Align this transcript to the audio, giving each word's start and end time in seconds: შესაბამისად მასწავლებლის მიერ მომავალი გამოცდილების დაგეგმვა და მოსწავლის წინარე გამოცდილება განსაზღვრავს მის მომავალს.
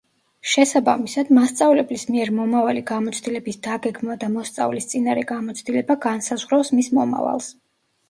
შესაბამისად 0.51 1.29
მასწავლებლის 1.37 2.05
მიერ 2.15 2.31
მომავალი 2.39 2.83
გამოცდილების 2.93 3.61
დაგეგმვა 3.69 4.19
და 4.27 4.33
მოსწავლის 4.41 4.93
წინარე 4.97 5.29
გამოცდილება 5.37 6.01
განსაზღვრავს 6.11 6.77
მის 6.79 6.95
მომავალს. 7.03 7.57